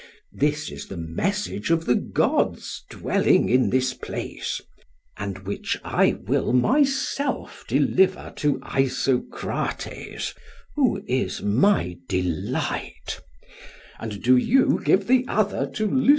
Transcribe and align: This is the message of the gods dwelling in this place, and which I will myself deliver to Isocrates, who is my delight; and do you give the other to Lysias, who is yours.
This 0.33 0.71
is 0.71 0.87
the 0.87 0.97
message 0.97 1.69
of 1.69 1.85
the 1.85 1.93
gods 1.93 2.83
dwelling 2.89 3.49
in 3.49 3.69
this 3.69 3.93
place, 3.93 4.59
and 5.15 5.37
which 5.45 5.77
I 5.83 6.13
will 6.25 6.53
myself 6.53 7.63
deliver 7.67 8.33
to 8.37 8.59
Isocrates, 8.63 10.33
who 10.75 11.03
is 11.05 11.43
my 11.43 11.99
delight; 12.09 13.21
and 13.99 14.23
do 14.23 14.35
you 14.37 14.81
give 14.83 15.05
the 15.05 15.23
other 15.27 15.67
to 15.67 15.83
Lysias, 15.85 15.91
who 15.91 15.99
is 15.99 16.07
yours. 16.07 16.09